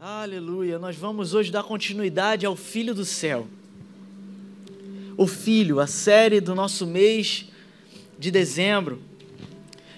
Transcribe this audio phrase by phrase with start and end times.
[0.00, 0.78] Aleluia.
[0.78, 3.46] Nós vamos hoje dar continuidade ao Filho do Céu.
[5.16, 7.46] O Filho, a série do nosso mês
[8.18, 9.00] de dezembro,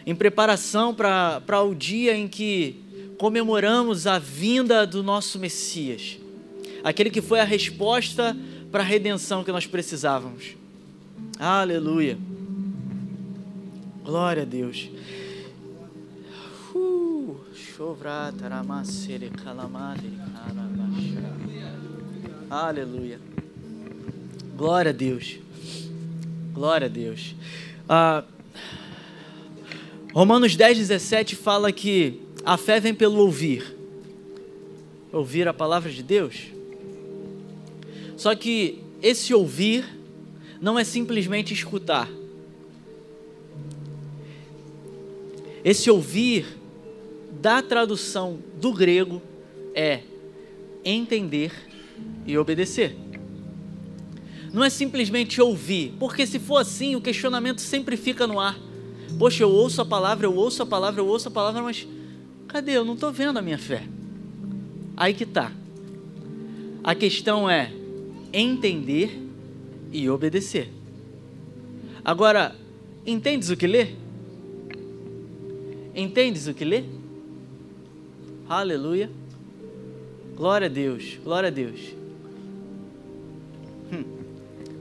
[0.05, 2.81] em preparação para o dia em que
[3.19, 6.19] comemoramos a vinda do nosso Messias,
[6.85, 8.37] aquele que foi a resposta
[8.71, 10.55] para a redenção que nós precisávamos.
[11.39, 12.19] Aleluia.
[14.05, 14.89] Glória a Deus.
[22.49, 23.21] Aleluia.
[24.57, 25.39] Glória a Deus.
[26.55, 27.35] Glória a Deus.
[27.87, 28.25] Ah,
[30.15, 33.77] Romanos 10, 17 fala que a fé vem pelo ouvir.
[35.13, 36.47] Ouvir a palavra de Deus.
[38.17, 39.85] Só que esse ouvir
[40.63, 42.09] não é simplesmente escutar.
[45.63, 46.47] Esse ouvir,
[47.41, 49.23] da tradução do grego,
[49.75, 50.01] é
[50.85, 51.53] entender
[52.27, 52.97] e obedecer.
[54.53, 58.59] Não é simplesmente ouvir, porque se for assim, o questionamento sempre fica no ar.
[59.19, 61.87] Poxa, eu ouço a palavra, eu ouço a palavra, eu ouço a palavra, mas
[62.49, 62.73] cadê?
[62.73, 63.83] Eu não estou vendo a minha fé.
[64.97, 65.53] Aí que tá.
[66.83, 67.73] A questão é
[68.33, 69.21] entender
[69.93, 70.71] e obedecer.
[72.05, 72.55] Agora,
[73.05, 73.89] entendes o que lê?
[75.95, 76.85] Entendes o que lê?
[78.49, 79.11] Aleluia.
[80.37, 81.81] Glória a Deus, glória a Deus.
[83.93, 84.05] Hum.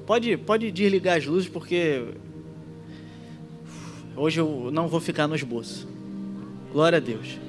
[0.05, 2.03] Pode, pode desligar as luzes porque
[4.15, 5.87] hoje eu não vou ficar no esboço.
[6.71, 7.39] Glória a Deus.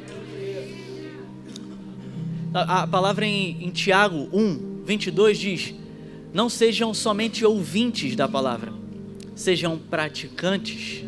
[2.54, 5.74] A, a palavra em, em Tiago 1, 22 diz:
[6.32, 8.72] Não sejam somente ouvintes da palavra,
[9.34, 11.04] sejam praticantes.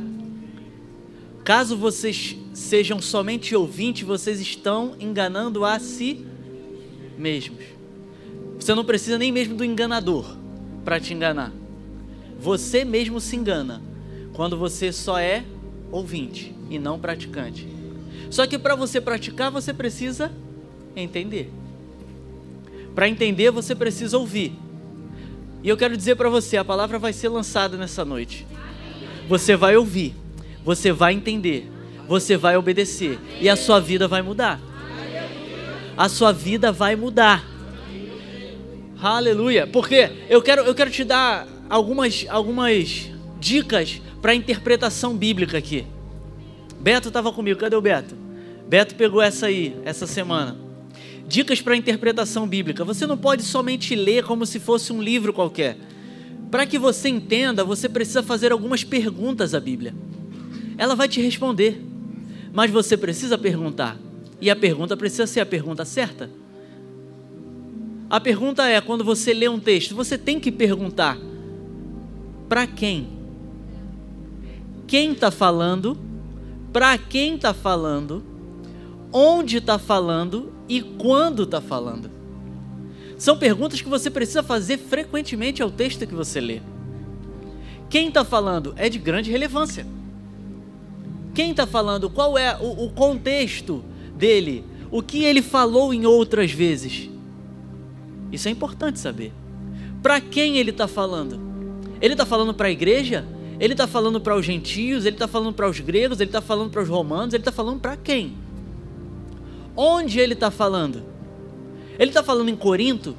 [1.44, 6.26] Caso vocês sejam somente ouvintes, vocês estão enganando a si
[7.16, 7.64] mesmos.
[8.58, 10.36] Você não precisa nem mesmo do enganador
[10.84, 11.52] para te enganar.
[12.38, 13.80] Você mesmo se engana
[14.32, 15.44] quando você só é
[15.90, 17.66] ouvinte e não praticante.
[18.28, 20.30] Só que para você praticar, você precisa
[20.94, 21.50] entender.
[22.94, 24.52] Para entender, você precisa ouvir.
[25.62, 28.46] E eu quero dizer para você, a palavra vai ser lançada nessa noite.
[29.28, 30.14] Você vai ouvir,
[30.64, 31.70] você vai entender,
[32.08, 34.58] você vai obedecer e a sua vida vai mudar.
[35.96, 37.44] A sua vida vai mudar.
[39.00, 39.66] Aleluia.
[39.66, 45.84] Porque eu quero, eu quero te dar algumas, algumas dicas para interpretação bíblica aqui.
[46.80, 48.16] Beto estava comigo, cadê o Beto?
[48.68, 50.56] Beto pegou essa aí, essa semana.
[51.26, 52.84] Dicas para interpretação bíblica.
[52.84, 55.76] Você não pode somente ler como se fosse um livro qualquer.
[56.50, 59.94] Para que você entenda, você precisa fazer algumas perguntas à Bíblia.
[60.78, 61.82] Ela vai te responder,
[62.52, 63.96] mas você precisa perguntar.
[64.40, 66.30] E a pergunta precisa ser a pergunta certa.
[68.08, 71.18] A pergunta é: quando você lê um texto, você tem que perguntar:
[72.48, 73.08] para quem?
[74.86, 75.98] Quem está falando?
[76.72, 78.24] Para quem está falando?
[79.12, 80.52] Onde está falando?
[80.68, 82.10] E quando está falando?
[83.18, 86.60] São perguntas que você precisa fazer frequentemente ao texto que você lê.
[87.90, 89.86] Quem está falando é de grande relevância.
[91.38, 92.10] Quem está falando?
[92.10, 93.84] Qual é o, o contexto
[94.16, 94.64] dele?
[94.90, 97.08] O que ele falou em outras vezes?
[98.32, 99.32] Isso é importante saber.
[100.02, 101.38] Para quem ele está falando?
[102.00, 103.24] Ele está falando para a igreja?
[103.60, 105.04] Ele está falando para os gentios?
[105.04, 106.18] Ele está falando para os gregos?
[106.18, 107.32] Ele está falando para os romanos?
[107.32, 108.36] Ele está falando para quem?
[109.76, 111.04] Onde ele está falando?
[112.00, 113.16] Ele está falando em Corinto?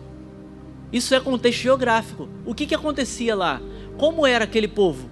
[0.92, 2.28] Isso é contexto geográfico.
[2.46, 3.62] O que, que acontecia lá?
[3.98, 5.10] Como era aquele povo?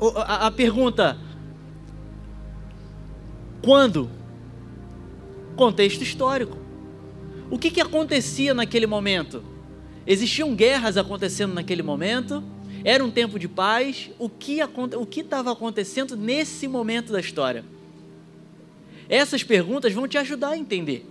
[0.00, 1.18] A, a, pergunta:
[3.62, 4.10] quando?
[5.56, 6.56] Contexto histórico.
[7.50, 9.42] O que, que acontecia naquele momento?
[10.06, 12.42] Existiam guerras acontecendo naquele momento?
[12.84, 14.10] Era um tempo de paz?
[14.18, 14.60] O que
[15.20, 17.64] estava acontecendo nesse momento da história?
[19.08, 21.06] Essas perguntas vão te ajudar a entender.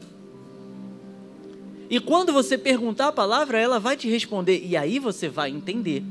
[1.90, 6.04] E quando você perguntar a palavra, ela vai te responder, e aí você vai entender.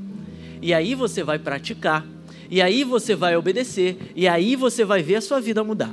[0.60, 2.06] E aí você vai praticar.
[2.50, 3.96] E aí você vai obedecer.
[4.14, 5.92] E aí você vai ver a sua vida mudar.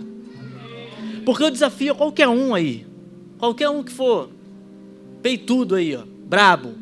[1.26, 2.86] Porque eu desafio qualquer um aí
[3.44, 4.30] Qualquer um que for
[5.22, 6.76] peitudo aí, ó, brabo,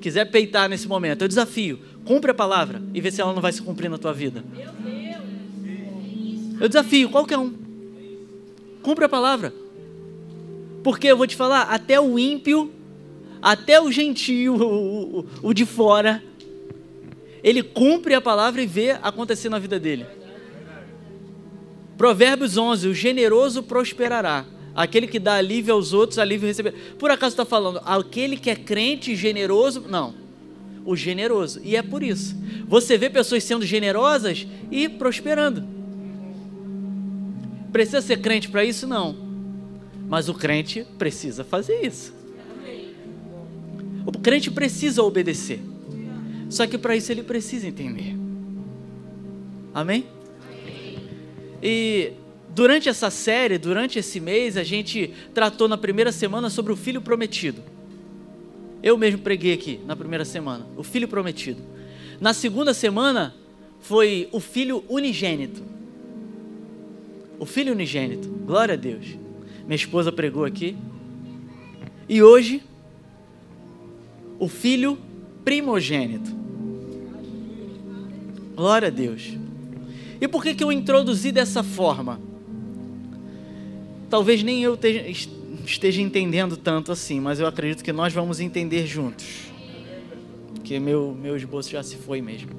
[0.00, 3.52] quiser peitar nesse momento, eu desafio, cumpre a palavra e vê se ela não vai
[3.52, 4.44] se cumprir na tua vida.
[6.60, 7.54] Eu desafio qualquer um.
[8.82, 9.54] Cumpre a palavra.
[10.82, 12.72] Porque eu vou te falar, até o ímpio,
[13.40, 16.20] até o gentio, o, o, o de fora,
[17.46, 20.04] ele cumpre a palavra e vê acontecer na vida dele.
[21.96, 24.44] Provérbios 11: O generoso prosperará.
[24.74, 26.76] Aquele que dá alívio aos outros, alívio receberá.
[26.98, 29.84] Por acaso está falando aquele que é crente generoso?
[29.88, 30.12] Não.
[30.84, 31.60] O generoso.
[31.62, 32.36] E é por isso.
[32.66, 35.64] Você vê pessoas sendo generosas e prosperando.
[37.70, 38.88] Precisa ser crente para isso?
[38.88, 39.16] Não.
[40.08, 42.12] Mas o crente precisa fazer isso.
[44.04, 45.60] O crente precisa obedecer.
[46.48, 48.16] Só que para isso ele precisa entender.
[49.74, 50.06] Amém?
[51.62, 52.12] E
[52.54, 57.02] durante essa série, durante esse mês, a gente tratou na primeira semana sobre o filho
[57.02, 57.62] prometido.
[58.82, 61.62] Eu mesmo preguei aqui na primeira semana, o filho prometido.
[62.20, 63.34] Na segunda semana
[63.80, 65.62] foi o filho unigênito.
[67.38, 68.28] O filho unigênito.
[68.28, 69.06] Glória a Deus.
[69.66, 70.76] Minha esposa pregou aqui.
[72.08, 72.62] E hoje,
[74.38, 74.98] o filho
[75.46, 76.28] primogênito.
[78.56, 79.32] Glória a Deus.
[80.20, 82.20] E por que, que eu introduzi dessa forma?
[84.10, 84.76] Talvez nem eu
[85.64, 89.24] esteja entendendo tanto assim, mas eu acredito que nós vamos entender juntos.
[90.52, 92.50] Porque meu, meu esboço já se foi mesmo.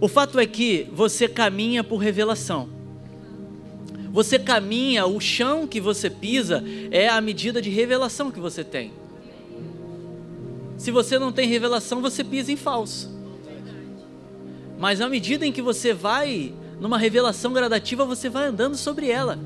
[0.00, 2.70] O fato é que você caminha por revelação.
[4.12, 9.01] Você caminha, o chão que você pisa é a medida de revelação que você tem.
[10.82, 13.08] Se você não tem revelação, você pisa em falso.
[14.80, 19.38] Mas à medida em que você vai numa revelação gradativa, você vai andando sobre ela.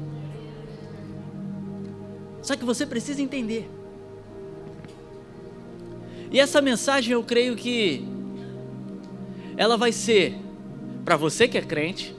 [2.40, 3.70] Só que você precisa entender.
[6.30, 8.02] E essa mensagem eu creio que
[9.58, 10.38] ela vai ser
[11.04, 12.16] para você que é crente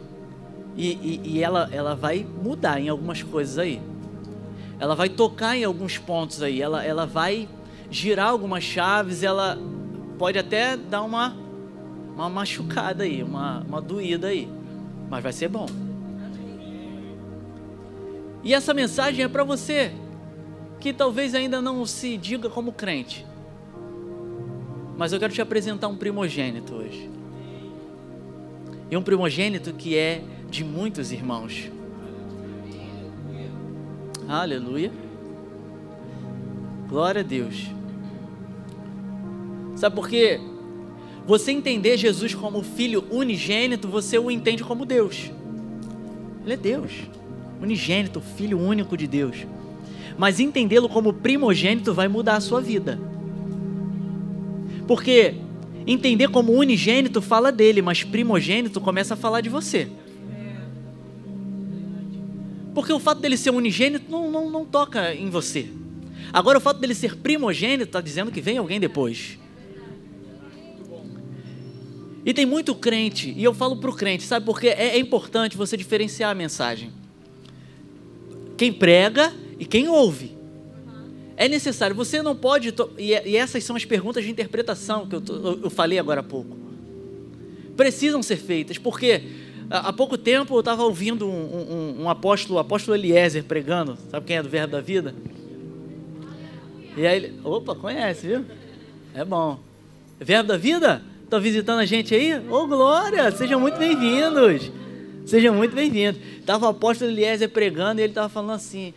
[0.75, 3.81] e, e, e, ela, ela vai mudar em algumas coisas aí.
[4.79, 6.61] Ela vai tocar em alguns pontos aí.
[6.61, 7.49] Ela, ela vai
[7.89, 9.23] girar algumas chaves.
[9.23, 9.57] Ela
[10.17, 11.35] pode até dar uma
[12.17, 14.49] uma machucada aí, uma, uma doída aí.
[15.07, 15.67] Mas vai ser bom.
[18.43, 19.91] E essa mensagem é para você
[20.79, 23.25] que talvez ainda não se diga como crente.
[24.97, 27.09] Mas eu quero te apresentar um primogênito hoje.
[28.89, 31.69] E um primogênito que é de muitos irmãos.
[34.27, 34.91] Aleluia.
[36.87, 37.67] Glória a Deus.
[39.75, 40.39] Sabe por quê?
[41.25, 45.29] Você entender Jesus como filho unigênito, você o entende como Deus.
[46.43, 46.93] Ele é Deus,
[47.61, 49.45] unigênito, filho único de Deus.
[50.17, 52.97] Mas entendê-lo como primogênito vai mudar a sua vida.
[54.87, 55.35] Porque
[55.85, 59.89] entender como unigênito fala dele, mas primogênito começa a falar de você.
[62.73, 65.67] Porque o fato dele ser unigênito não, não, não toca em você.
[66.31, 69.38] Agora, o fato dele ser primogênito está dizendo que vem alguém depois.
[72.25, 75.56] E tem muito crente, e eu falo para o crente, sabe porque é, é importante
[75.56, 76.91] você diferenciar a mensagem.
[78.57, 80.35] Quem prega e quem ouve.
[81.38, 82.73] É necessário, você não pode.
[82.97, 85.23] E, e essas são as perguntas de interpretação que eu,
[85.63, 86.57] eu falei agora há pouco.
[87.77, 89.23] Precisam ser feitas, porque
[89.69, 93.97] há pouco tempo eu estava ouvindo um, um, um, apóstolo, o apóstolo Eliezer, pregando.
[94.09, 95.15] Sabe quem é do Verbo da Vida?
[96.97, 97.39] E aí ele.
[97.44, 98.44] Opa, conhece, viu?
[99.13, 99.59] É bom.
[100.19, 101.03] Verbo da Vida?
[101.23, 102.33] Estão visitando a gente aí?
[102.49, 103.29] Ô, oh, glória!
[103.29, 104.71] Sejam muito bem-vindos!
[105.23, 106.19] Sejam muito bem-vindos.
[106.39, 108.95] Estava o apóstolo Eliezer pregando e ele estava falando assim.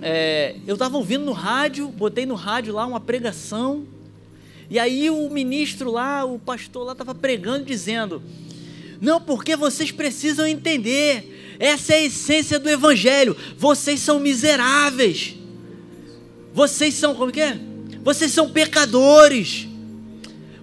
[0.00, 3.84] É, eu estava ouvindo no rádio, botei no rádio lá uma pregação,
[4.70, 8.22] e aí o ministro lá, o pastor lá, estava pregando, dizendo:
[9.00, 13.36] Não, porque vocês precisam entender, essa é a essência do Evangelho.
[13.56, 15.34] Vocês são miseráveis,
[16.56, 17.56] vocês são, como que é?
[18.02, 19.68] Vocês são pecadores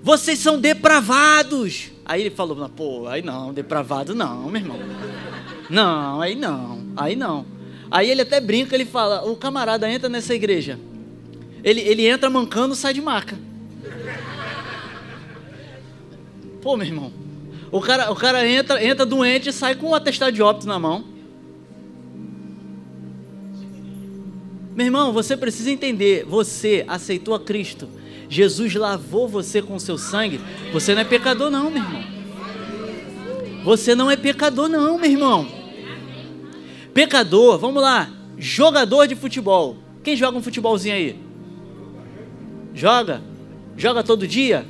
[0.04, 1.90] vocês são depravados.
[2.06, 4.78] Aí ele falou, pô, aí não, depravado não, meu irmão.
[5.70, 7.46] Não, aí não, aí não.
[7.90, 10.78] Aí ele até brinca, ele fala, o camarada entra nessa igreja.
[11.64, 13.40] Ele, ele entra mancando, sai de maca.
[16.62, 17.14] Pô, meu irmão.
[17.72, 20.78] O cara, o cara entra, entra doente e sai com um atestado de óbito na
[20.78, 21.06] mão.
[24.76, 27.88] Meu irmão, você precisa entender, você aceitou a Cristo
[28.34, 32.04] Jesus lavou você com seu sangue, você não é pecador, não, meu irmão.
[33.64, 35.48] Você não é pecador, não, meu irmão.
[36.96, 39.78] Pecador, vamos lá, jogador de futebol.
[40.04, 41.20] Quem joga um futebolzinho aí?
[42.74, 43.22] Joga?
[43.78, 44.66] Joga todo dia?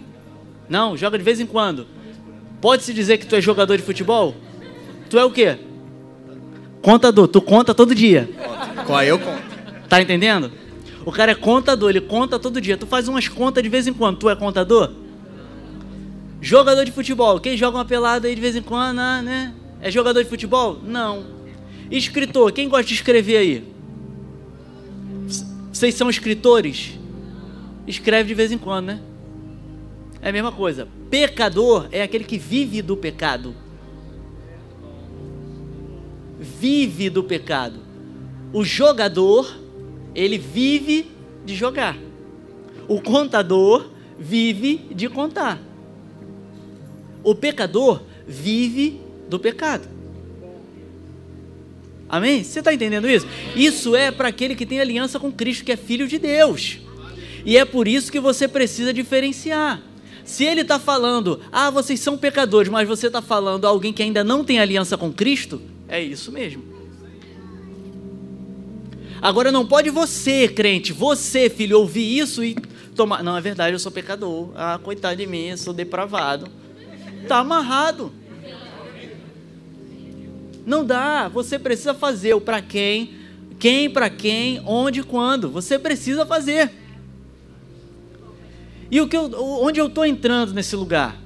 [0.67, 1.87] Não, joga de vez em quando.
[2.59, 4.35] Pode-se dizer que tu é jogador de futebol?
[5.09, 5.57] Tu é o quê?
[6.81, 8.29] Contador, tu conta todo dia.
[8.85, 9.52] Qual eu conto?
[9.93, 10.51] Tá entendendo?
[11.05, 12.75] O cara é contador, ele conta todo dia.
[12.75, 14.17] Tu faz umas contas de vez em quando.
[14.17, 14.91] Tu é contador?
[16.41, 17.39] Jogador de futebol.
[17.39, 19.53] Quem joga uma pelada aí de vez em quando, ah, né?
[19.79, 20.79] É jogador de futebol?
[20.83, 21.27] Não.
[21.91, 22.51] Escritor.
[22.53, 23.73] Quem gosta de escrever aí?
[25.71, 26.97] Vocês são escritores?
[27.85, 28.99] Escreve de vez em quando, né?
[30.23, 30.87] É a mesma coisa.
[31.11, 33.53] Pecador é aquele que vive do pecado.
[36.39, 37.79] Vive do pecado.
[38.51, 39.61] O jogador,
[40.15, 41.11] ele vive
[41.45, 41.97] de jogar.
[42.87, 43.89] O contador
[44.19, 45.61] vive de contar.
[47.23, 49.87] O pecador vive do pecado.
[52.07, 52.43] Amém?
[52.43, 53.25] Você está entendendo isso?
[53.55, 56.79] Isso é para aquele que tem aliança com Cristo, que é filho de Deus.
[57.45, 59.81] E é por isso que você precisa diferenciar.
[60.23, 64.03] Se ele está falando, ah, vocês são pecadores, mas você está falando a alguém que
[64.03, 66.72] ainda não tem aliança com Cristo, é isso mesmo.
[69.23, 72.55] Agora não pode você, crente, você, filho, ouvir isso e
[72.93, 73.23] tomar.
[73.23, 74.49] Não, é verdade, eu sou pecador.
[74.53, 76.49] Ah, coitado de mim, eu sou depravado.
[77.21, 78.11] Está amarrado.
[80.65, 81.29] Não dá.
[81.29, 83.13] Você precisa fazer o para quem,
[83.57, 85.49] quem para quem, onde, quando.
[85.51, 86.69] Você precisa fazer.
[88.91, 91.17] E o que eu, onde eu estou entrando nesse lugar?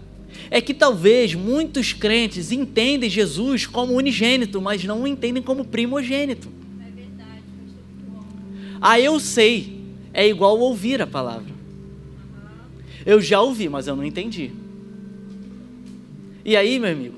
[0.52, 6.57] É que talvez muitos crentes entendem Jesus como unigênito, mas não o entendem como primogênito.
[8.82, 9.78] Ah, eu sei.
[10.14, 11.54] É igual ouvir a palavra.
[13.06, 14.52] Eu já ouvi, mas eu não entendi.
[16.44, 17.16] E aí, meu amigo,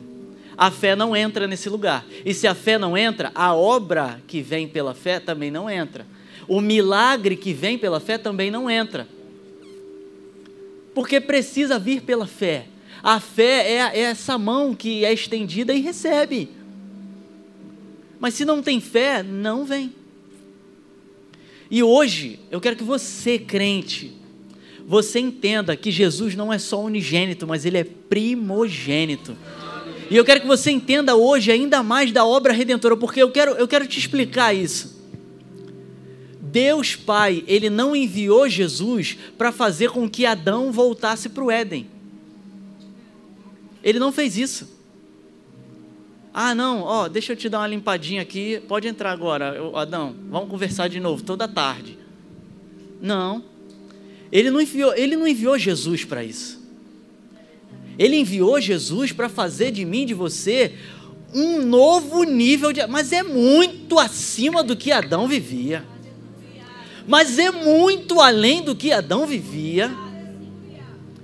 [0.58, 2.06] a fé não entra nesse lugar.
[2.26, 6.06] E se a fé não entra, a obra que vem pela fé também não entra.
[6.48, 9.08] O milagre que vem pela fé também não entra
[11.00, 12.66] porque precisa vir pela fé.
[13.02, 16.50] A fé é, é essa mão que é estendida e recebe.
[18.20, 19.96] Mas se não tem fé, não vem.
[21.72, 24.14] E hoje, eu quero que você, crente,
[24.88, 29.38] você entenda que Jesus não é só unigênito, mas ele é primogênito.
[30.10, 33.52] E eu quero que você entenda hoje ainda mais da obra redentora, porque eu quero,
[33.52, 34.98] eu quero te explicar isso.
[36.42, 41.88] Deus Pai, ele não enviou Jesus para fazer com que Adão voltasse para o Éden.
[43.84, 44.79] Ele não fez isso.
[46.34, 50.50] Ah, não, ó, deixa eu te dar uma limpadinha aqui, pode entrar agora, Adão, vamos
[50.50, 51.98] conversar de novo toda tarde.
[53.02, 53.44] Não.
[54.32, 56.60] Ele não enviou, ele não enviou Jesus para isso.
[57.98, 60.76] Ele enviou Jesus para fazer de mim, de você,
[61.34, 65.84] um novo nível de, mas é muito acima do que Adão vivia
[67.10, 69.92] mas é muito além do que Adão vivia.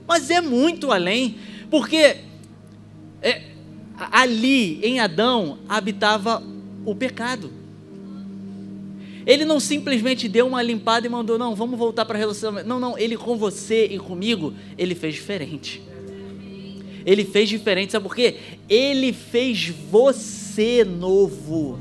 [0.08, 1.38] Mas é muito além,
[1.70, 2.18] porque
[3.22, 3.44] é,
[3.98, 6.44] ali em Adão habitava
[6.86, 7.52] o pecado.
[9.26, 12.68] Ele não simplesmente deu uma limpada e mandou, não, vamos voltar para relacionamento.
[12.68, 15.82] Não, não, ele com você e comigo, ele fez diferente.
[17.06, 18.36] Ele fez diferente, sabe por quê?
[18.70, 21.80] Ele fez você novo.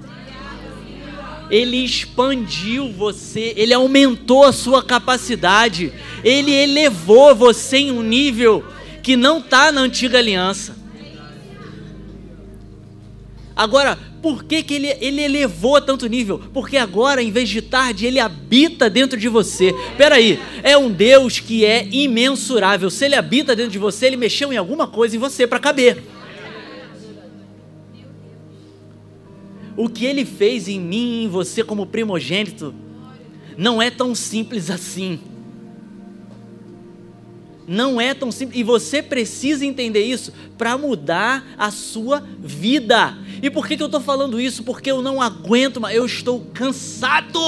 [1.51, 5.93] Ele expandiu você, ele aumentou a sua capacidade,
[6.25, 8.65] ele elevou você em um nível
[9.03, 10.74] que não está na antiga aliança.
[13.57, 16.41] Agora, por que, que ele, ele elevou a tanto nível?
[16.53, 19.73] Porque agora, em vez de tarde, ele habita dentro de você.
[19.97, 22.91] Peraí, é um Deus que é imensurável.
[22.91, 26.03] Se ele habita dentro de você, ele mexeu em alguma coisa em você para caber.
[29.77, 32.75] o que ele fez em mim e em você como primogênito
[33.57, 35.21] não é tão simples assim.
[37.67, 38.59] Não é tão simples.
[38.59, 43.17] E você precisa entender isso para mudar a sua vida.
[43.45, 44.63] E por que, que eu estou falando isso?
[44.63, 47.39] Porque eu não aguento, mas eu estou cansado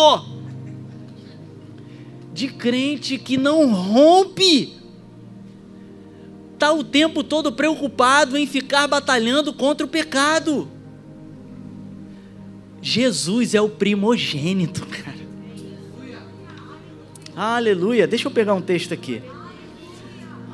[2.34, 4.74] de crente que não rompe.
[6.52, 10.68] Está o tempo todo preocupado em ficar batalhando contra o pecado.
[12.82, 15.16] Jesus é o primogênito, cara.
[17.34, 18.06] Aleluia.
[18.06, 19.22] Deixa eu pegar um texto aqui.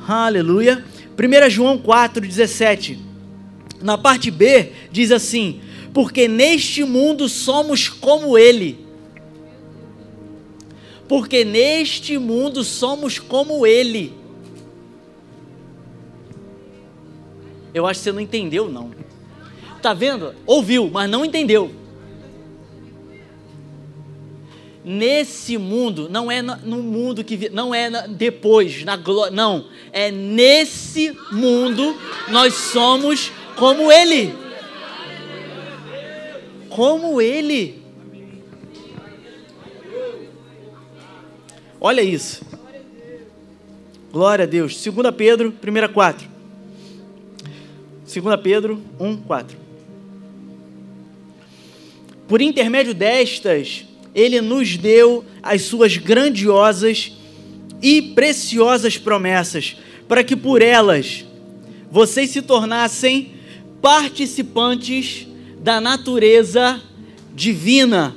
[0.07, 0.85] Aleluia.
[1.19, 3.12] 1 João 4,17.
[3.83, 5.59] Na parte B, diz assim:
[5.93, 8.79] Porque neste mundo somos como Ele.
[11.07, 14.13] Porque neste mundo somos como Ele.
[17.73, 18.91] Eu acho que você não entendeu, não.
[19.81, 20.33] Tá vendo?
[20.45, 21.83] Ouviu, mas não entendeu
[24.83, 31.15] nesse mundo, não é no mundo que não é depois, na glória, não, é nesse
[31.31, 31.95] mundo
[32.27, 34.33] nós somos como ele.
[36.69, 37.81] Como ele.
[41.79, 42.45] Olha isso.
[44.11, 44.81] Glória a Deus.
[44.83, 46.27] 2 Pedro, 1 4.
[48.21, 49.57] 2 Pedro 1, 4.
[52.27, 57.11] Por intermédio destas, ele nos deu as suas grandiosas
[57.81, 61.25] e preciosas promessas, para que por elas
[61.91, 63.33] vocês se tornassem
[63.83, 65.27] participantes
[65.59, 66.81] da natureza
[67.35, 68.15] divina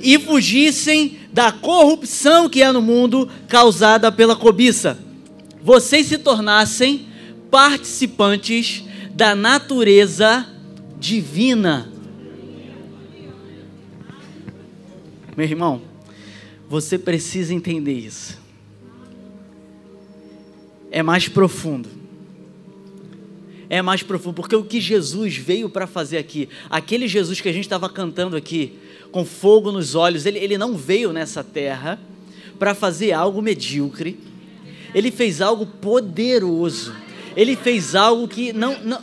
[0.00, 4.98] e fugissem da corrupção que há no mundo causada pela cobiça.
[5.62, 7.06] Vocês se tornassem
[7.50, 10.46] participantes da natureza
[10.98, 11.92] divina.
[15.36, 15.82] Meu irmão,
[16.66, 18.38] você precisa entender isso.
[20.90, 21.97] É mais profundo.
[23.70, 27.52] É mais profundo, porque o que Jesus veio para fazer aqui, aquele Jesus que a
[27.52, 28.78] gente estava cantando aqui,
[29.12, 32.00] com fogo nos olhos, ele, ele não veio nessa terra
[32.58, 34.18] para fazer algo medíocre,
[34.94, 36.94] ele fez algo poderoso,
[37.36, 39.02] ele fez algo que não, não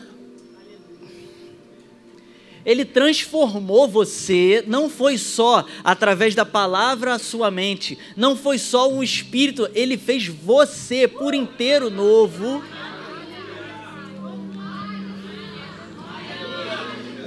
[2.65, 8.91] ele transformou você, não foi só através da palavra a sua mente, não foi só
[8.91, 12.63] o espírito, ele fez você por inteiro novo.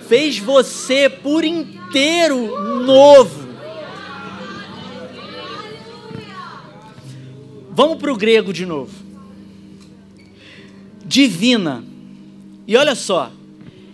[0.08, 3.48] Fez você por inteiro novo.
[7.70, 8.90] Vamos para o grego de novo.
[11.04, 11.84] Divina.
[12.66, 13.30] E olha só,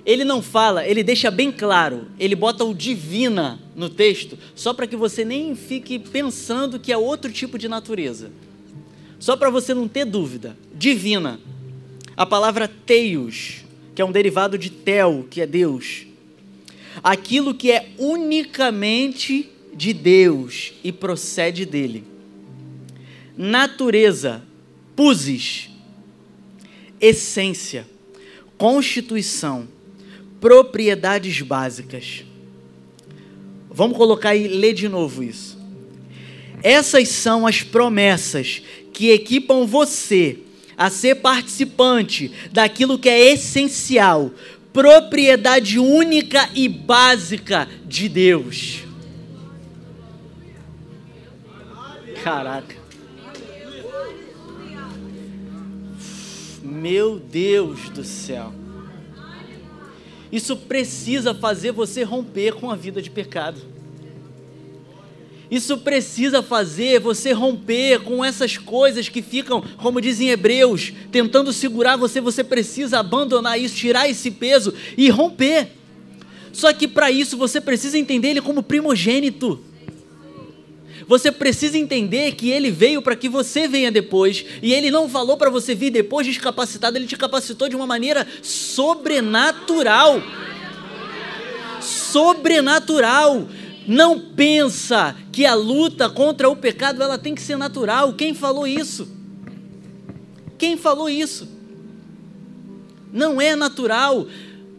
[0.07, 4.87] ele não fala, ele deixa bem claro, ele bota o divina no texto, só para
[4.87, 8.31] que você nem fique pensando que é outro tipo de natureza.
[9.19, 10.57] Só para você não ter dúvida.
[10.75, 11.41] Divina.
[12.17, 13.64] A palavra teios,
[13.95, 16.07] que é um derivado de tel, que é Deus.
[17.03, 22.05] Aquilo que é unicamente de Deus e procede dele.
[23.37, 24.43] Natureza,
[24.95, 25.71] pusis,
[27.01, 27.87] essência,
[28.57, 29.69] constituição,
[30.41, 32.25] propriedades básicas.
[33.71, 35.59] Vamos colocar e ler de novo isso.
[36.63, 40.39] Essas são as promessas que equipam você
[40.77, 44.31] a ser participante daquilo que é essencial,
[44.73, 48.81] propriedade única e básica de Deus.
[52.23, 52.75] Caraca.
[56.63, 58.53] Meu Deus do céu.
[60.33, 63.74] Isso precisa fazer você romper com a vida de pecado.
[65.55, 71.97] Isso precisa fazer você romper com essas coisas que ficam, como dizem Hebreus, tentando segurar
[71.97, 72.21] você.
[72.21, 75.69] Você precisa abandonar isso, tirar esse peso e romper.
[76.53, 79.61] Só que para isso você precisa entender ele como primogênito.
[81.07, 85.37] Você precisa entender que ele veio para que você venha depois, e ele não falou
[85.37, 90.21] para você vir depois descapacitado, ele te capacitou de uma maneira sobrenatural.
[91.81, 93.47] Sobrenatural.
[93.87, 98.13] Não pensa que a luta contra o pecado ela tem que ser natural.
[98.15, 99.09] Quem falou isso?
[100.57, 101.49] Quem falou isso?
[103.13, 104.27] Não é natural.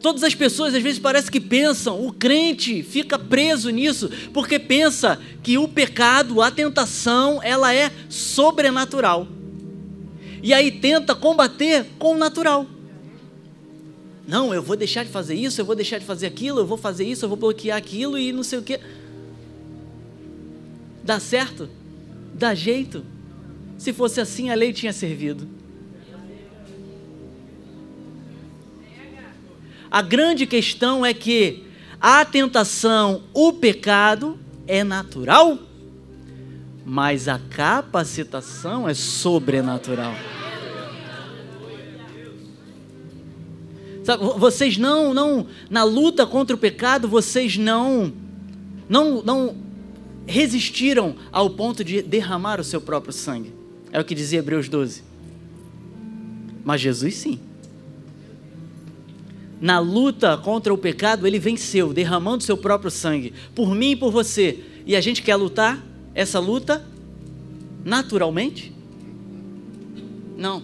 [0.01, 5.19] Todas as pessoas às vezes parece que pensam, o crente fica preso nisso, porque pensa
[5.41, 9.27] que o pecado, a tentação, ela é sobrenatural.
[10.43, 12.67] E aí tenta combater com o natural.
[14.27, 16.77] Não, eu vou deixar de fazer isso, eu vou deixar de fazer aquilo, eu vou
[16.77, 18.79] fazer isso, eu vou bloquear aquilo e não sei o quê.
[21.03, 21.69] Dá certo?
[22.33, 23.05] Dá jeito?
[23.77, 25.47] Se fosse assim, a lei tinha servido.
[29.91, 31.63] A grande questão é que
[32.01, 35.59] a tentação, o pecado é natural,
[36.83, 40.13] mas a capacitação é sobrenatural.
[44.05, 48.13] Sabe, vocês não, não, na luta contra o pecado, vocês não,
[48.87, 49.55] não, não
[50.25, 53.51] resistiram ao ponto de derramar o seu próprio sangue.
[53.91, 55.03] É o que dizia Hebreus 12.
[56.63, 57.39] Mas Jesus sim
[59.59, 64.11] na luta contra o pecado, ele venceu, derramando seu próprio sangue, por mim e por
[64.11, 64.59] você.
[64.85, 66.85] E a gente quer lutar essa luta
[67.83, 68.71] naturalmente?
[70.37, 70.63] Não.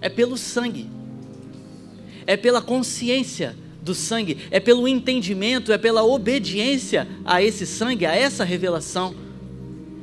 [0.00, 0.88] É pelo sangue.
[2.26, 8.14] É pela consciência do sangue, é pelo entendimento, é pela obediência a esse sangue, a
[8.14, 9.14] essa revelação,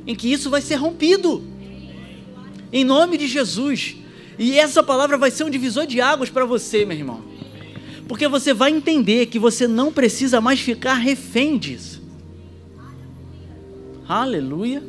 [0.06, 1.42] em que isso vai ser rompido.
[2.72, 3.96] Em nome de Jesus.
[4.38, 7.22] E essa palavra vai ser um divisor de águas para você, meu irmão.
[8.08, 12.02] Porque você vai entender que você não precisa mais ficar refém disso.
[14.08, 14.82] Aleluia.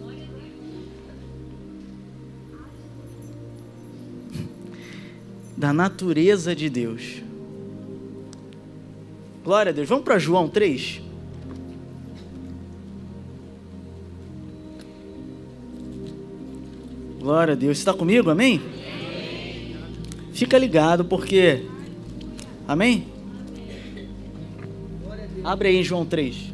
[5.63, 7.23] Da natureza de Deus.
[9.45, 9.87] Glória a Deus.
[9.87, 11.01] Vamos para João 3.
[17.17, 17.77] Glória a Deus.
[17.77, 18.29] Está comigo?
[18.29, 18.61] Amém?
[20.33, 21.65] Fica ligado porque.
[22.67, 23.07] Amém?
[25.45, 26.51] Abre aí em João 3.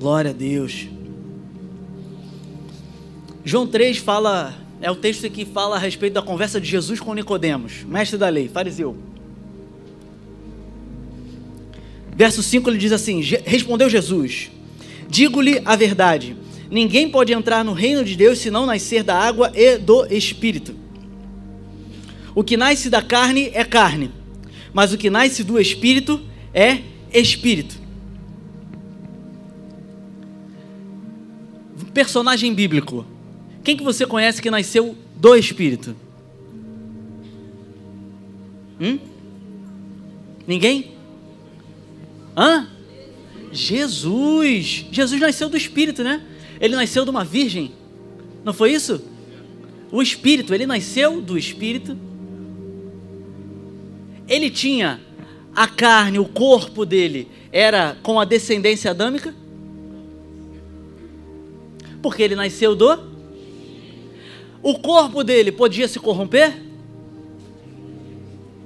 [0.00, 0.95] Glória a Deus.
[3.48, 7.14] João 3 fala, é o texto que fala a respeito da conversa de Jesus com
[7.14, 8.96] Nicodemos, mestre da lei, fariseu.
[12.16, 14.50] Verso 5 ele diz assim: Respondeu Jesus:
[15.08, 16.36] Digo-lhe a verdade,
[16.68, 20.74] ninguém pode entrar no reino de Deus se não nascer da água e do espírito.
[22.34, 24.10] O que nasce da carne é carne,
[24.74, 26.20] mas o que nasce do espírito
[26.52, 26.80] é
[27.12, 27.76] espírito.
[31.94, 33.06] Personagem bíblico.
[33.66, 35.96] Quem que você conhece que nasceu do espírito?
[38.80, 38.98] Hum?
[40.46, 40.92] Ninguém?
[42.36, 42.68] Hã?
[43.50, 44.86] Jesus.
[44.92, 46.24] Jesus nasceu do espírito, né?
[46.60, 47.72] Ele nasceu de uma virgem.
[48.44, 49.02] Não foi isso?
[49.90, 51.96] O espírito, ele nasceu do espírito
[54.28, 55.00] ele tinha
[55.54, 59.34] a carne, o corpo dele era com a descendência adâmica?
[62.02, 63.15] Porque ele nasceu do.
[64.66, 66.60] O corpo dele podia se corromper?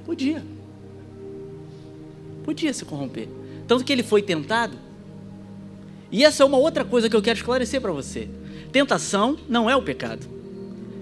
[0.03, 0.43] Podia.
[2.43, 3.29] Podia se corromper.
[3.67, 4.75] Tanto que ele foi tentado.
[6.11, 8.27] E essa é uma outra coisa que eu quero esclarecer para você.
[8.71, 10.25] Tentação não é o pecado.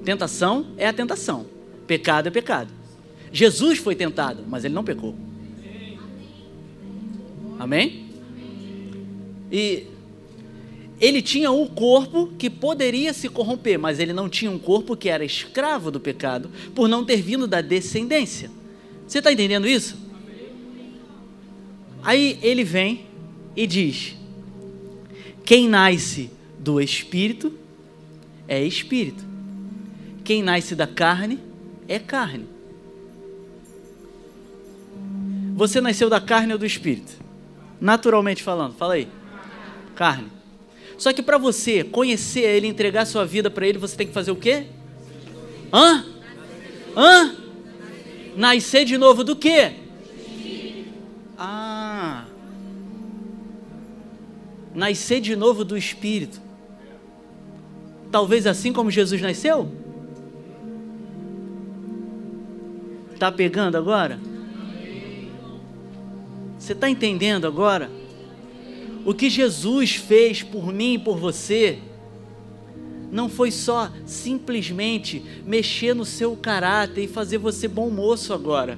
[0.04, 1.46] Tentação é a tentação.
[1.88, 2.70] Pecado é pecado.
[3.32, 5.16] Jesus foi tentado, mas ele não pecou.
[7.58, 8.06] Amém?
[9.50, 9.88] E
[11.00, 15.08] ele tinha um corpo que poderia se corromper, mas ele não tinha um corpo que
[15.08, 18.52] era escravo do pecado, por não ter vindo da descendência.
[19.08, 19.98] Você está entendendo isso?
[22.04, 23.06] Aí ele vem
[23.56, 24.16] e diz:
[25.46, 27.54] Quem nasce do espírito
[28.48, 29.24] é espírito,
[30.24, 31.40] quem nasce da carne
[31.88, 32.46] é carne.
[35.56, 37.14] Você nasceu da carne ou do espírito?
[37.82, 39.08] Naturalmente falando, fala aí.
[39.96, 40.39] Carne.
[41.00, 44.32] Só que para você conhecer Ele, entregar sua vida para Ele, você tem que fazer
[44.32, 44.66] o quê?
[45.72, 46.06] Hã?
[46.96, 47.36] Hã?
[48.36, 49.76] Nascer de novo do quê?
[51.38, 52.26] Ah.
[54.76, 56.42] Nascer de novo do Espírito.
[58.12, 59.72] Talvez assim como Jesus nasceu?
[63.18, 64.20] Tá pegando agora?
[66.58, 67.90] Você está entendendo agora?
[69.10, 71.80] O que Jesus fez por mim e por você
[73.12, 78.78] não foi só simplesmente mexer no seu caráter e fazer você bom moço agora.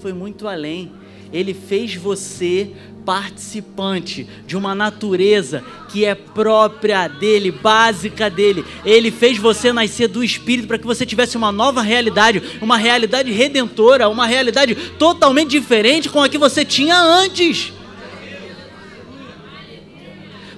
[0.00, 0.92] Foi muito além.
[1.32, 2.70] Ele fez você
[3.04, 8.64] participante de uma natureza que é própria dele, básica dele.
[8.84, 13.32] Ele fez você nascer do Espírito para que você tivesse uma nova realidade, uma realidade
[13.32, 17.72] redentora, uma realidade totalmente diferente com a que você tinha antes.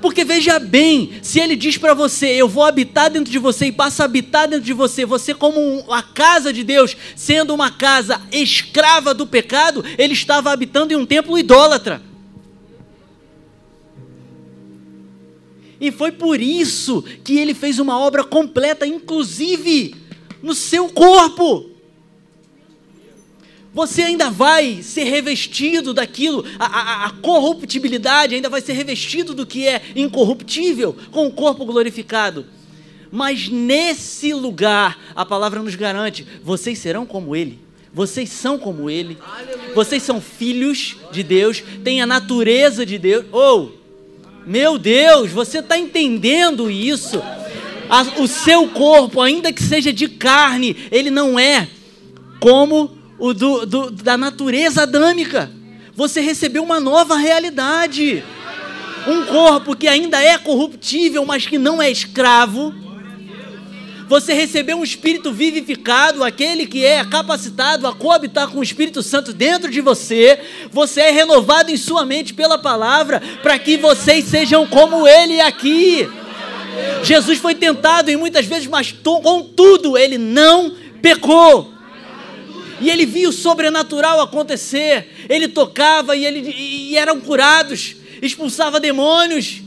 [0.00, 3.72] Porque veja bem, se ele diz para você, eu vou habitar dentro de você e
[3.72, 8.20] passa a habitar dentro de você, você como a casa de Deus, sendo uma casa
[8.32, 12.02] escrava do pecado, ele estava habitando em um templo idólatra.
[15.80, 19.94] E foi por isso que ele fez uma obra completa, inclusive
[20.42, 21.69] no seu corpo.
[23.72, 29.46] Você ainda vai ser revestido daquilo, a, a, a, corruptibilidade ainda vai ser revestido do
[29.46, 32.46] que é incorruptível, com o corpo glorificado.
[33.12, 37.60] Mas nesse lugar, a palavra nos garante: vocês serão como Ele,
[37.92, 39.16] vocês são como Ele,
[39.72, 43.24] vocês são filhos de Deus, têm a natureza de Deus.
[43.30, 47.22] Ou, oh, meu Deus, você está entendendo isso?
[48.18, 51.68] o seu corpo, ainda que seja de carne, ele não é
[52.38, 55.50] como o do, do, da natureza adâmica.
[55.94, 58.24] Você recebeu uma nova realidade.
[59.06, 62.74] Um corpo que ainda é corruptível, mas que não é escravo
[64.10, 69.32] você recebeu um espírito vivificado, aquele que é capacitado a coabitar com o Espírito Santo
[69.32, 70.40] dentro de você.
[70.72, 76.08] Você é renovado em sua mente pela palavra, para que vocês sejam como ele aqui.
[77.04, 81.72] Jesus foi tentado e muitas vezes, mas contudo, ele não pecou.
[82.80, 85.26] E ele viu o sobrenatural acontecer.
[85.28, 89.62] Ele tocava e, ele, e eram curados, expulsava demônios.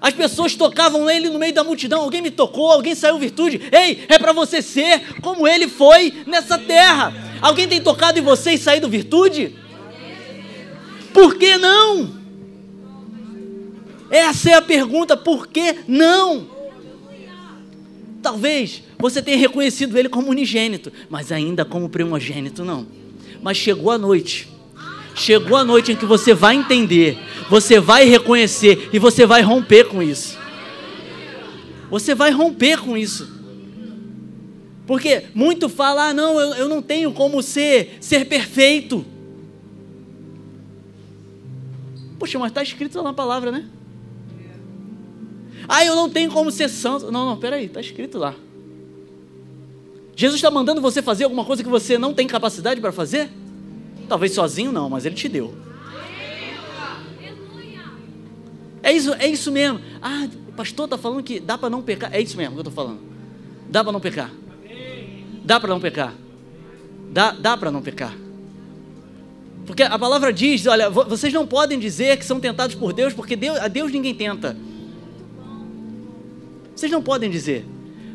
[0.00, 2.02] As pessoas tocavam ele no meio da multidão.
[2.02, 3.60] Alguém me tocou, alguém saiu virtude.
[3.72, 7.12] Ei, é para você ser como ele foi nessa terra.
[7.40, 9.56] Alguém tem tocado em você e saído virtude?
[11.12, 12.14] Por que não?
[14.10, 16.46] Essa é a pergunta, por que não?
[18.22, 22.86] Talvez você tenha reconhecido ele como unigênito, mas ainda como primogênito não.
[23.42, 24.48] Mas chegou a noite.
[25.14, 29.84] Chegou a noite em que você vai entender, você vai reconhecer e você vai romper
[29.84, 30.38] com isso.
[31.90, 33.34] Você vai romper com isso.
[34.86, 39.04] Porque muito fala, ah, não, eu, eu não tenho como ser, ser perfeito.
[42.18, 43.66] Poxa, mas está escrito na palavra, né?
[45.68, 47.10] Ah, eu não tenho como ser santo.
[47.10, 48.34] Não, não, peraí, está escrito lá.
[50.16, 53.30] Jesus está mandando você fazer alguma coisa que você não tem capacidade para fazer?
[54.08, 55.54] Talvez sozinho não, mas Ele te deu.
[58.82, 59.80] É isso, é isso mesmo.
[60.00, 62.14] Ah, o pastor está falando que dá para não pecar.
[62.14, 63.00] É isso mesmo que eu estou falando.
[63.68, 64.30] Dá para não pecar.
[65.44, 66.14] Dá para não pecar.
[67.10, 68.16] Dá, dá para não pecar.
[69.66, 73.36] Porque a palavra diz: olha, vocês não podem dizer que são tentados por Deus, porque
[73.36, 74.56] Deus, a Deus ninguém tenta.
[76.74, 77.66] Vocês não podem dizer.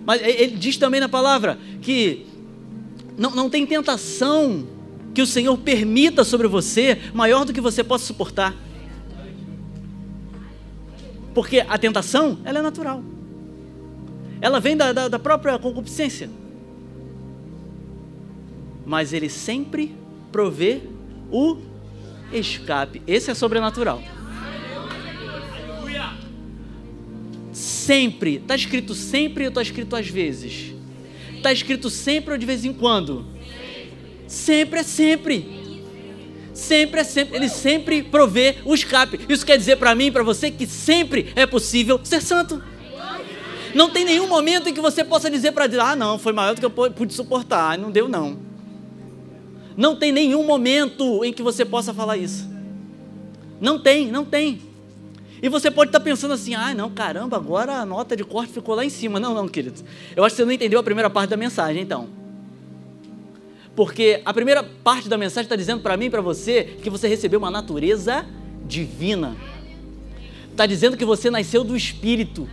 [0.06, 2.26] Mas ele diz também na palavra que
[3.18, 4.68] não, não tem tentação
[5.14, 8.56] que o Senhor permita sobre você maior do que você possa suportar.
[11.34, 13.04] Porque a tentação, ela é natural.
[14.42, 16.30] Ela vem da, da, da própria concupiscência.
[18.86, 19.96] Mas ele sempre
[20.32, 20.82] provê
[21.32, 21.58] o
[22.34, 23.02] escape.
[23.06, 24.02] Esse é sobrenatural.
[27.82, 28.36] Sempre.
[28.36, 30.74] Está escrito sempre ou está escrito às vezes?
[31.36, 33.26] Está escrito sempre ou de vez em quando?
[34.28, 35.60] Sempre é sempre.
[36.54, 37.36] Sempre é sempre.
[37.36, 39.20] Ele sempre provê o escape.
[39.28, 42.62] Isso quer dizer para mim e para você que sempre é possível ser santo.
[43.74, 46.54] Não tem nenhum momento em que você possa dizer para Deus: ah, não, foi maior
[46.54, 47.80] do que eu pude suportar.
[47.80, 48.38] Não deu, não.
[49.76, 52.48] Não tem nenhum momento em que você possa falar isso.
[53.60, 54.71] Não tem, não tem.
[55.42, 58.76] E você pode estar pensando assim, ah, não, caramba, agora a nota de corte ficou
[58.76, 59.20] lá em cima.
[59.20, 59.82] Não, não, querido.
[60.16, 62.08] Eu acho que você não entendeu a primeira parte da mensagem, então.
[63.76, 67.08] Porque a primeira parte da mensagem está dizendo para mim e para você que você
[67.08, 68.24] recebeu uma natureza
[68.68, 69.36] divina.
[70.52, 72.48] Está dizendo que você nasceu do Espírito.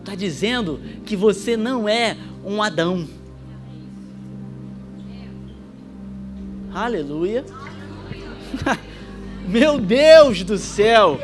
[0.00, 3.08] Está dizendo que você não é um Adão.
[6.72, 7.44] Aleluia.
[9.46, 11.20] Meu Deus do céu!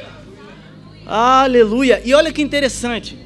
[1.07, 2.03] Aleluia!
[2.05, 3.19] E olha que interessante.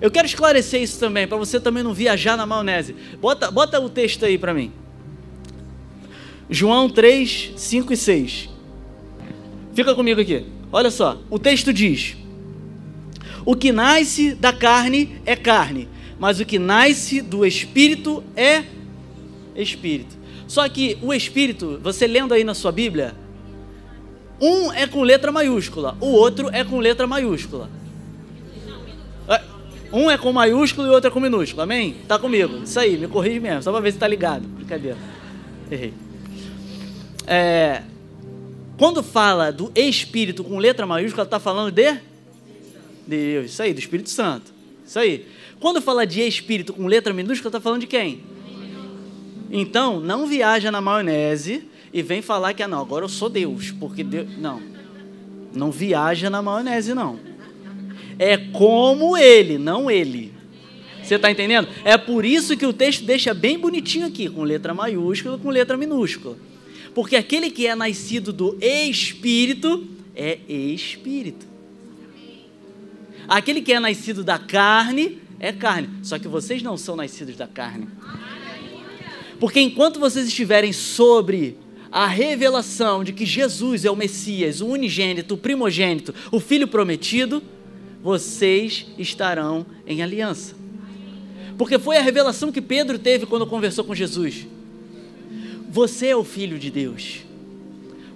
[0.00, 2.94] Eu quero esclarecer isso também, para você também não viajar na maionese.
[3.20, 4.72] Bota, bota o texto aí para mim.
[6.50, 8.50] João 3, 5 e 6.
[9.72, 10.44] Fica comigo aqui.
[10.70, 12.16] Olha só, o texto diz:
[13.46, 18.64] O que nasce da carne é carne, mas o que nasce do espírito é
[19.56, 20.16] espírito.
[20.46, 23.14] Só que o espírito, você lendo aí na sua Bíblia,
[24.40, 27.68] um é com letra maiúscula, o outro é com letra maiúscula.
[29.28, 29.40] É,
[29.92, 31.96] um é com maiúsculo e o outro é com minúsculo, amém?
[32.08, 34.46] Tá comigo, isso aí, me corrige mesmo, só pra ver se tá ligado.
[34.46, 34.98] Brincadeira,
[35.70, 35.94] errei.
[37.26, 37.82] É,
[38.76, 41.96] quando fala do Espírito com letra maiúscula, tá falando de
[43.06, 44.52] Deus, isso aí, do Espírito Santo,
[44.86, 45.26] isso aí.
[45.60, 48.22] Quando fala de Espírito com letra minúscula, tá falando de quem?
[49.50, 53.70] Então, não viaja na maionese e vem falar que, ah, não, agora eu sou Deus,
[53.70, 54.26] porque Deus.
[54.36, 54.60] Não.
[55.54, 57.20] Não viaja na maionese, não.
[58.18, 60.34] É como ele, não ele.
[61.00, 61.68] Você está entendendo?
[61.84, 65.76] É por isso que o texto deixa bem bonitinho aqui, com letra maiúscula, com letra
[65.76, 66.36] minúscula.
[66.92, 71.46] Porque aquele que é nascido do Espírito é Espírito.
[73.28, 75.90] Aquele que é nascido da carne é carne.
[76.02, 77.86] Só que vocês não são nascidos da carne.
[79.38, 81.62] Porque enquanto vocês estiverem sobre
[81.94, 87.40] a revelação de que Jesus é o Messias, o unigênito, o primogênito, o filho prometido,
[88.02, 90.56] vocês estarão em aliança.
[91.56, 94.44] Porque foi a revelação que Pedro teve quando conversou com Jesus.
[95.70, 97.20] Você é o filho de Deus.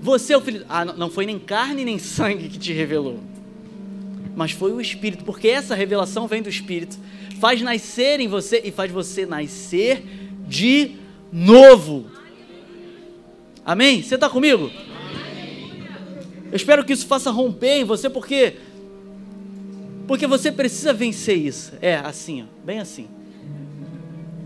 [0.01, 0.67] Você é o filho.
[0.69, 3.21] Ah, não foi nem carne nem sangue que te revelou,
[4.35, 6.99] mas foi o Espírito, porque essa revelação vem do Espírito,
[7.39, 10.03] faz nascer em você e faz você nascer
[10.49, 10.97] de
[11.33, 12.18] novo.
[13.69, 14.03] Amém?
[14.03, 14.71] Você está comigo?
[16.51, 18.55] Eu espero que isso faça romper em você, porque
[20.07, 21.75] porque você precisa vencer isso.
[21.83, 23.07] É assim, ó, bem assim.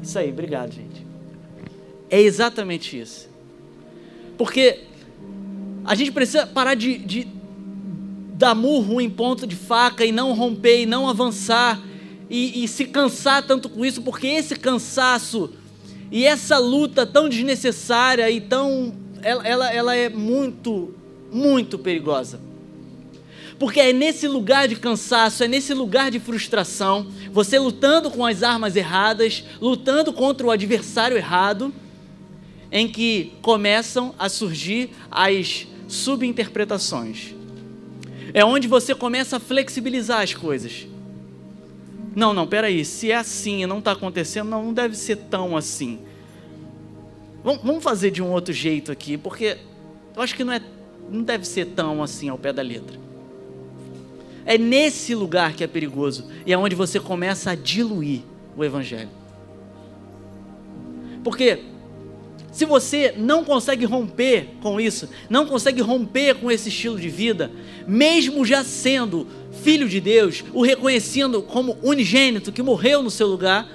[0.02, 1.06] Isso aí, obrigado, gente.
[2.10, 3.28] É exatamente isso.
[4.36, 4.80] Porque
[5.84, 7.28] a gente precisa parar de, de
[8.34, 11.80] dar murro em ponto de faca e não romper e não avançar
[12.28, 15.50] e, e se cansar tanto com isso, porque esse cansaço
[16.10, 19.00] e essa luta tão desnecessária e tão.
[19.22, 20.94] Ela, ela, ela é muito,
[21.32, 22.40] muito perigosa.
[23.58, 28.42] Porque é nesse lugar de cansaço, é nesse lugar de frustração, você lutando com as
[28.42, 31.72] armas erradas, lutando contra o adversário errado,
[32.72, 37.34] em que começam a surgir as subinterpretações.
[38.34, 40.86] É onde você começa a flexibilizar as coisas.
[42.16, 45.56] Não, não, peraí, se é assim e não está acontecendo, não, não deve ser tão
[45.56, 46.00] assim.
[47.44, 49.58] Vamos fazer de um outro jeito aqui, porque
[50.14, 50.60] eu acho que não, é,
[51.10, 53.00] não deve ser tão assim ao pé da letra.
[54.44, 58.20] É nesse lugar que é perigoso e é onde você começa a diluir
[58.56, 59.10] o Evangelho.
[61.24, 61.60] Porque
[62.52, 67.50] se você não consegue romper com isso, não consegue romper com esse estilo de vida,
[67.86, 69.26] mesmo já sendo
[69.62, 73.68] filho de Deus, o reconhecendo como unigênito que morreu no seu lugar,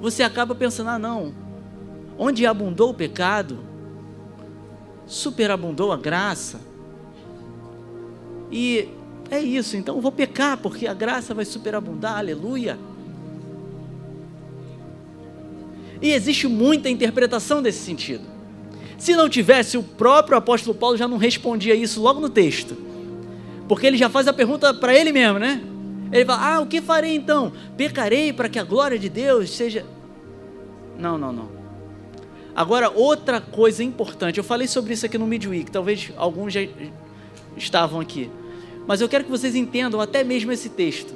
[0.00, 1.34] você acaba pensando: ah, não,
[2.18, 3.58] onde abundou o pecado,
[5.06, 6.60] superabundou a graça.
[8.50, 8.88] E
[9.30, 12.78] é isso, então eu vou pecar, porque a graça vai superabundar, aleluia.
[16.00, 18.24] E existe muita interpretação desse sentido.
[18.98, 22.76] Se não tivesse, o próprio apóstolo Paulo já não respondia isso logo no texto.
[23.68, 25.62] Porque ele já faz a pergunta para ele mesmo, né?
[26.12, 27.52] Ele fala: Ah, o que farei então?
[27.76, 29.84] Pecarei para que a glória de Deus seja.
[30.98, 31.63] Não, não, não.
[32.54, 36.60] Agora, outra coisa importante, eu falei sobre isso aqui no Midweek, talvez alguns já
[37.56, 38.30] estavam aqui.
[38.86, 41.14] Mas eu quero que vocês entendam até mesmo esse texto.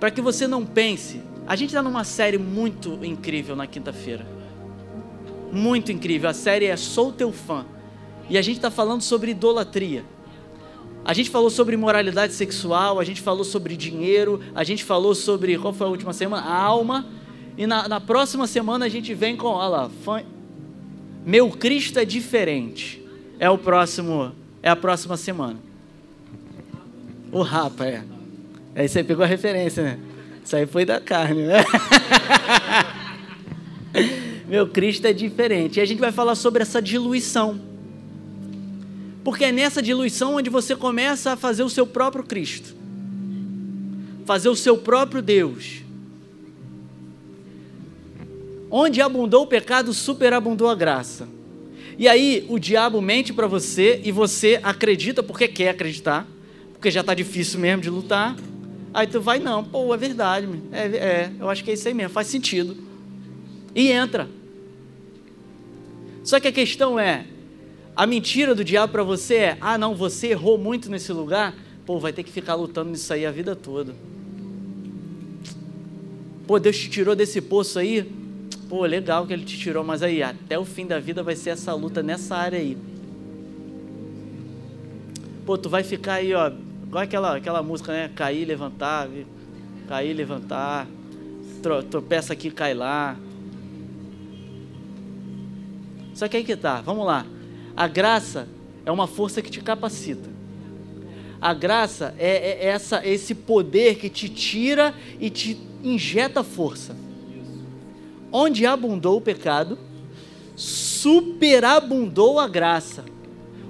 [0.00, 1.20] Para que você não pense.
[1.46, 4.26] A gente está numa série muito incrível na quinta-feira.
[5.52, 6.30] Muito incrível.
[6.30, 7.66] A série é Sou Teu Fã.
[8.30, 10.04] E a gente está falando sobre idolatria.
[11.04, 15.58] A gente falou sobre moralidade sexual, a gente falou sobre dinheiro, a gente falou sobre.
[15.58, 16.46] Qual foi a última semana?
[16.46, 17.06] A alma.
[17.56, 19.48] E na, na próxima semana a gente vem com.
[19.48, 19.90] Olha lá.
[20.04, 20.22] Fã,
[21.24, 23.02] Meu Cristo é diferente.
[23.38, 24.32] É o próximo.
[24.62, 25.58] É a próxima semana.
[27.30, 28.04] O rapa, é.
[28.74, 29.98] Aí você pegou a referência, né?
[30.44, 31.64] Isso aí foi da carne, né?
[34.48, 35.78] Meu Cristo é diferente.
[35.78, 37.60] E a gente vai falar sobre essa diluição.
[39.24, 42.74] Porque é nessa diluição onde você começa a fazer o seu próprio Cristo.
[44.24, 45.81] Fazer o seu próprio Deus.
[48.72, 51.28] Onde abundou o pecado, superabundou a graça.
[51.96, 56.26] E aí o diabo mente para você e você acredita porque quer acreditar
[56.82, 58.34] porque já está difícil mesmo de lutar.
[58.92, 61.94] Aí tu vai, não, pô, é verdade, é, é, eu acho que é isso aí
[61.94, 62.76] mesmo, faz sentido.
[63.72, 64.28] E entra.
[66.24, 67.24] Só que a questão é,
[67.94, 71.54] a mentira do diabo para você é, ah não, você errou muito nesse lugar,
[71.86, 73.94] pô, vai ter que ficar lutando nisso aí a vida toda.
[76.48, 78.10] Pô, Deus te tirou desse poço aí,
[78.72, 81.50] pô, legal que ele te tirou, mas aí, até o fim da vida vai ser
[81.50, 82.74] essa luta nessa área aí.
[85.44, 86.50] Pô, tu vai ficar aí, ó,
[86.86, 88.10] Igual aquela, aquela música, né?
[88.14, 89.10] Cair, levantar,
[89.86, 90.86] cair, levantar,
[91.90, 93.14] tropeça aqui, cai lá.
[96.14, 97.26] Só que aí que tá, vamos lá.
[97.76, 98.48] A graça
[98.86, 100.30] é uma força que te capacita.
[101.38, 106.96] A graça é, é essa, esse poder que te tira e te injeta força.
[108.32, 109.78] Onde abundou o pecado,
[110.56, 113.04] superabundou a graça.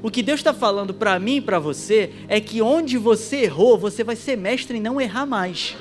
[0.03, 3.77] O que Deus está falando para mim e para você é que onde você errou,
[3.77, 5.77] você vai ser mestre em não errar mais.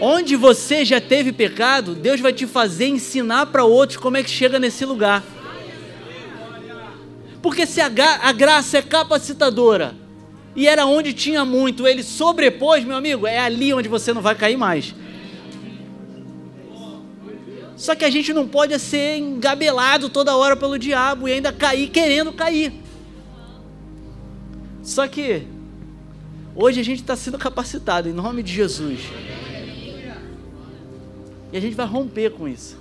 [0.00, 4.30] Onde você já teve pecado, Deus vai te fazer ensinar para outros como é que
[4.30, 5.24] chega nesse lugar.
[7.42, 7.90] Porque se a,
[8.22, 9.94] a graça é capacitadora
[10.54, 14.34] e era onde tinha muito, ele sobrepôs, meu amigo, é ali onde você não vai
[14.34, 14.94] cair mais.
[17.78, 21.88] Só que a gente não pode ser engabelado toda hora pelo diabo e ainda cair
[21.88, 22.72] querendo cair.
[24.82, 25.46] Só que
[26.56, 28.98] hoje a gente está sendo capacitado em nome de Jesus.
[31.52, 32.76] E a gente vai romper com isso.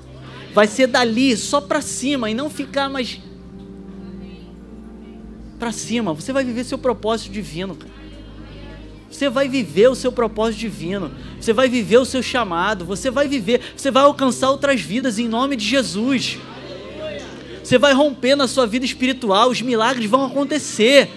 [0.52, 3.22] Vai ser dali só para cima e não ficar mais
[5.60, 6.12] para cima.
[6.12, 7.97] Você vai viver seu propósito divino, cara.
[9.10, 11.12] Você vai viver o seu propósito divino.
[11.40, 12.86] Você vai viver o seu chamado.
[12.86, 13.62] Você vai viver.
[13.76, 16.38] Você vai alcançar outras vidas em nome de Jesus.
[17.64, 19.50] Você vai romper na sua vida espiritual.
[19.50, 21.10] Os milagres vão acontecer.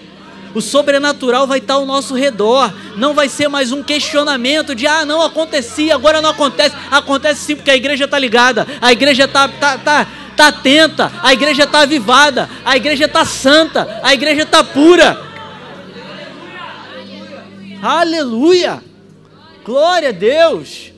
[0.53, 2.73] O sobrenatural vai estar ao nosso redor.
[2.97, 6.75] Não vai ser mais um questionamento de ah, não acontecia, agora não acontece.
[6.89, 11.31] Acontece sim, porque a igreja está ligada, a igreja está tá, tá, tá atenta, a
[11.31, 15.30] igreja está avivada, a igreja está santa, a igreja está pura.
[17.81, 18.83] Aleluia!
[19.65, 20.93] Glória a Deus!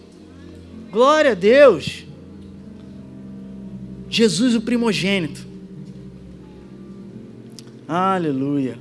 [0.91, 2.03] Glória a Deus!
[4.09, 5.47] Jesus, o primogênito.
[7.87, 8.77] Aleluia.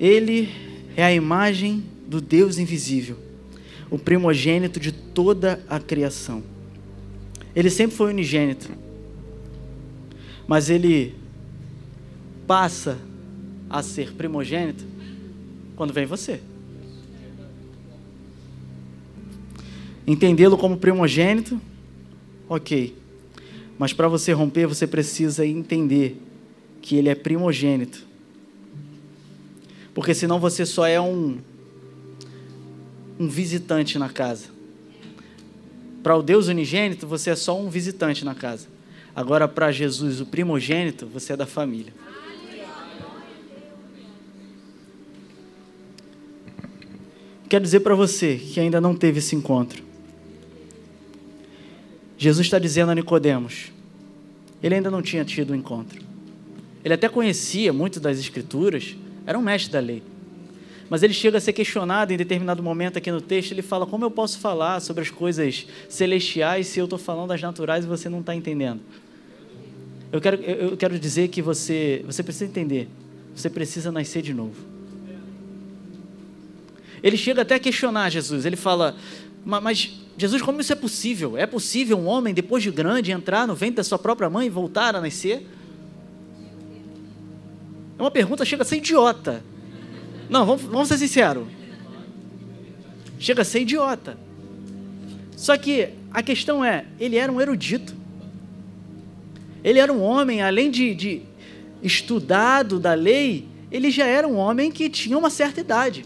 [0.00, 0.48] Ele
[0.96, 3.18] é a imagem do Deus invisível,
[3.90, 6.55] o primogênito de toda a criação.
[7.56, 8.70] Ele sempre foi unigênito,
[10.46, 11.14] mas ele
[12.46, 12.98] passa
[13.68, 14.84] a ser primogênito
[15.74, 16.40] quando vem você.
[20.06, 21.60] Entendê-lo como primogênito,
[22.48, 22.94] ok.
[23.76, 26.22] Mas para você romper, você precisa entender
[26.80, 28.06] que ele é primogênito
[29.96, 31.38] porque senão você só é um,
[33.18, 34.48] um visitante na casa.
[36.06, 38.68] Para o Deus unigênito, você é só um visitante na casa.
[39.12, 41.92] Agora, para Jesus, o primogênito, você é da família.
[47.48, 49.82] Quero dizer para você que ainda não teve esse encontro.
[52.16, 53.72] Jesus está dizendo a Nicodemos,
[54.62, 56.00] ele ainda não tinha tido o um encontro.
[56.84, 58.94] Ele até conhecia muito das escrituras,
[59.26, 60.04] era um mestre da lei.
[60.88, 63.52] Mas ele chega a ser questionado em determinado momento aqui no texto.
[63.52, 67.42] Ele fala: Como eu posso falar sobre as coisas celestiais se eu estou falando das
[67.42, 68.80] naturais e você não está entendendo?
[70.12, 72.88] Eu quero, eu quero dizer que você, você precisa entender.
[73.34, 74.54] Você precisa nascer de novo.
[77.02, 78.46] Ele chega até a questionar Jesus.
[78.46, 78.96] Ele fala:
[79.44, 81.36] Mas Jesus, como isso é possível?
[81.36, 84.50] É possível um homem, depois de grande, entrar no ventre da sua própria mãe e
[84.50, 85.46] voltar a nascer?
[87.98, 89.42] É uma pergunta chega a ser idiota.
[90.28, 91.46] Não, vamos, vamos ser sinceros.
[93.18, 94.18] Chega a ser idiota.
[95.36, 97.94] Só que a questão é, ele era um erudito.
[99.62, 101.22] Ele era um homem, além de, de
[101.82, 106.04] estudado da lei, ele já era um homem que tinha uma certa idade.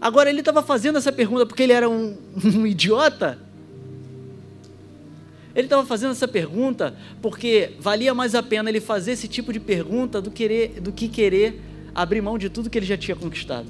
[0.00, 3.38] Agora, ele estava fazendo essa pergunta porque ele era um, um idiota?
[5.54, 9.60] Ele estava fazendo essa pergunta porque valia mais a pena ele fazer esse tipo de
[9.60, 11.60] pergunta do, querer, do que querer
[11.94, 13.68] abrir mão de tudo que ele já tinha conquistado.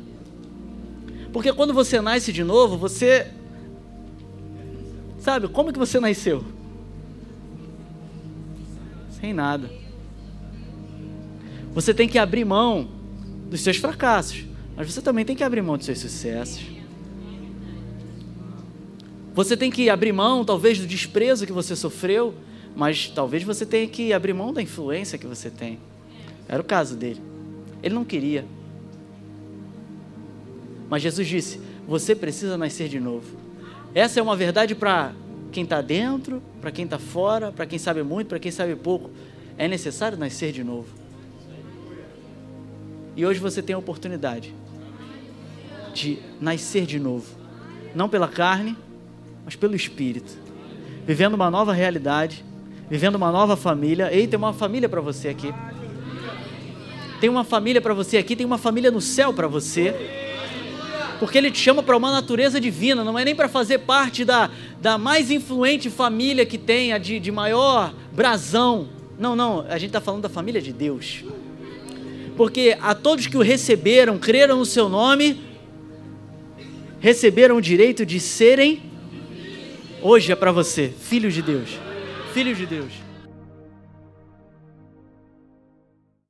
[1.32, 3.26] Porque quando você nasce de novo, você.
[5.18, 6.44] Sabe, como que você nasceu?
[9.20, 9.70] Sem nada.
[11.72, 12.88] Você tem que abrir mão
[13.50, 14.44] dos seus fracassos,
[14.76, 16.62] mas você também tem que abrir mão dos seus sucessos.
[19.34, 22.34] Você tem que abrir mão, talvez, do desprezo que você sofreu,
[22.76, 25.80] mas talvez você tenha que abrir mão da influência que você tem.
[26.46, 27.33] Era o caso dele.
[27.84, 28.46] Ele não queria.
[30.88, 33.36] Mas Jesus disse: Você precisa nascer de novo.
[33.94, 35.12] Essa é uma verdade para
[35.52, 39.10] quem está dentro, para quem está fora, para quem sabe muito, para quem sabe pouco.
[39.58, 40.88] É necessário nascer de novo.
[43.14, 44.54] E hoje você tem a oportunidade
[45.92, 47.26] de nascer de novo.
[47.94, 48.76] Não pela carne,
[49.44, 50.32] mas pelo Espírito.
[51.06, 52.42] Vivendo uma nova realidade,
[52.88, 54.10] vivendo uma nova família.
[54.10, 55.52] Ei, tem uma família para você aqui.
[57.20, 59.94] Tem uma família para você aqui, tem uma família no céu para você.
[61.18, 64.50] Porque Ele te chama para uma natureza divina, não é nem para fazer parte da,
[64.80, 68.88] da mais influente família que tem, a de, de maior brasão.
[69.18, 71.24] Não, não, a gente está falando da família de Deus.
[72.36, 75.40] Porque a todos que o receberam, creram no seu nome,
[76.98, 78.94] receberam o direito de serem
[80.06, 81.78] Hoje é para você, filho de Deus.
[82.34, 82.92] Filho de Deus.